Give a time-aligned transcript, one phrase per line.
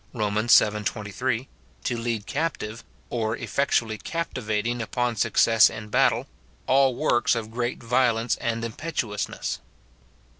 [0.13, 0.33] Rom.
[0.33, 0.47] vii.
[0.83, 1.47] 23,—
[1.83, 6.25] to lead captive, or effectually captivating upon success in battle,—
[6.65, 9.59] all works of great violence and im petuousness.